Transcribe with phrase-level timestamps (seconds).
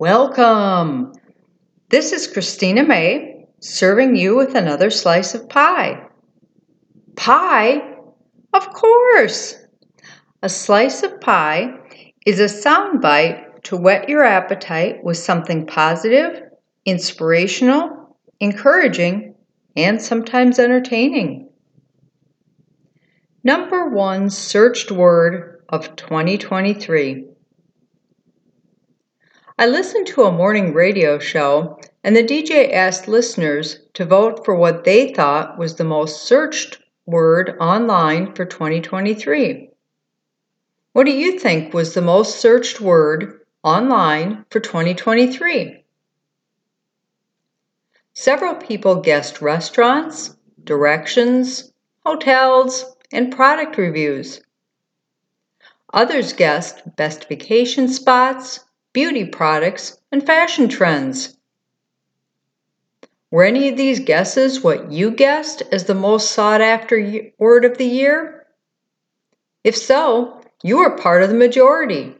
[0.00, 1.12] Welcome!
[1.88, 6.08] This is Christina May serving you with another slice of pie.
[7.14, 7.94] Pie?
[8.52, 9.54] Of course!
[10.42, 11.74] A slice of pie
[12.26, 16.42] is a sound bite to whet your appetite with something positive,
[16.84, 19.36] inspirational, encouraging,
[19.76, 21.50] and sometimes entertaining.
[23.44, 27.28] Number one searched word of 2023.
[29.56, 34.56] I listened to a morning radio show, and the DJ asked listeners to vote for
[34.56, 39.70] what they thought was the most searched word online for 2023.
[40.92, 45.84] What do you think was the most searched word online for 2023?
[48.12, 51.72] Several people guessed restaurants, directions,
[52.04, 54.40] hotels, and product reviews.
[55.92, 58.58] Others guessed best vacation spots,
[58.94, 61.36] beauty products, and fashion trends.
[63.30, 67.76] Were any of these guesses what you guessed as the most sought after word of
[67.76, 68.46] the year?
[69.64, 72.14] If so, you are part of the majority.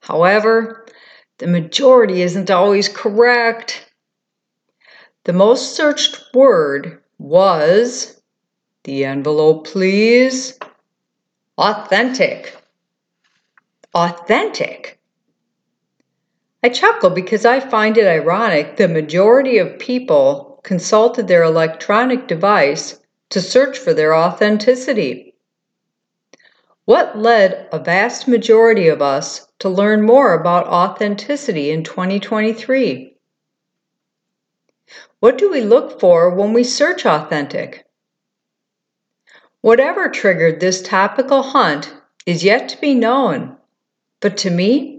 [0.00, 0.84] However,
[1.38, 3.90] the majority isn't always correct.
[5.24, 8.20] The most searched word was
[8.82, 10.58] the envelope, please.
[11.56, 12.54] Authentic.
[13.94, 15.00] Authentic.
[16.64, 22.98] I chuckle because I find it ironic the majority of people consulted their electronic device
[23.28, 25.34] to search for their authenticity.
[26.86, 33.14] What led a vast majority of us to learn more about authenticity in 2023?
[35.20, 37.84] What do we look for when we search authentic?
[39.60, 41.92] Whatever triggered this topical hunt
[42.24, 43.58] is yet to be known,
[44.20, 44.93] but to me,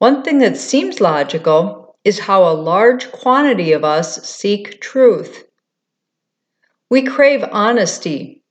[0.00, 5.44] one thing that seems logical is how a large quantity of us seek truth.
[6.88, 8.42] We crave honesty,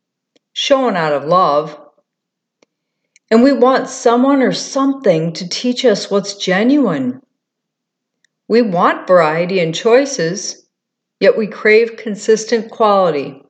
[0.53, 1.75] shown out of love,
[3.31, 7.19] and we want someone or something to teach us what's genuine.
[8.47, 10.67] We want variety and choices,
[11.19, 13.41] yet we crave consistent quality.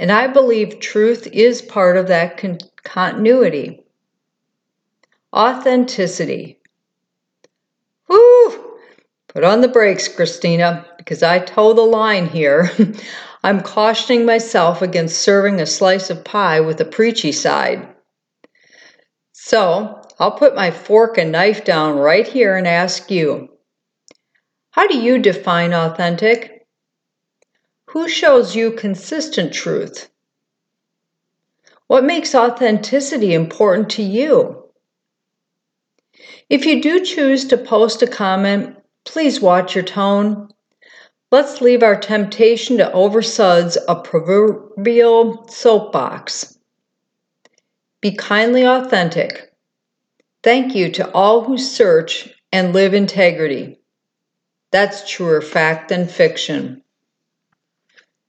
[0.00, 3.84] And I believe truth is part of that con- continuity.
[5.32, 6.59] Authenticity.
[9.32, 12.68] Put on the brakes, Christina, because I toe the line here.
[13.44, 17.94] I'm cautioning myself against serving a slice of pie with a preachy side.
[19.32, 23.50] So, I'll put my fork and knife down right here and ask you
[24.72, 26.66] How do you define authentic?
[27.90, 30.10] Who shows you consistent truth?
[31.86, 34.64] What makes authenticity important to you?
[36.48, 40.48] If you do choose to post a comment, please watch your tone.
[41.30, 46.58] Let's leave our temptation to oversuds a proverbial soapbox.
[48.00, 49.52] Be kindly authentic.
[50.42, 53.78] Thank you to all who search and live integrity.
[54.72, 56.82] That's truer fact than fiction.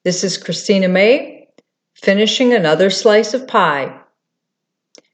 [0.03, 1.47] This is Christina May,
[1.95, 3.99] finishing another slice of pie.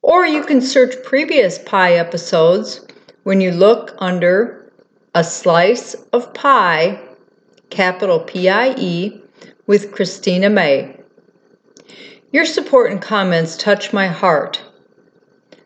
[0.02, 2.86] or you can search previous pie episodes
[3.24, 4.72] when you look under
[5.14, 7.00] a slice of pie,
[7.70, 9.20] capital P I E
[9.66, 10.96] with Christina May.
[12.32, 14.62] Your support and comments touch my heart.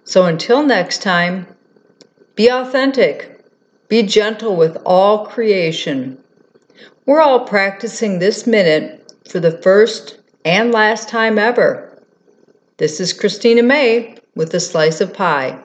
[0.05, 1.47] So until next time,
[2.35, 3.32] be authentic,
[3.93, 6.17] be gentle with all creation.
[7.05, 12.03] We're all practicing this minute for the first and last time ever.
[12.79, 15.63] This is Christina May with a slice of pie.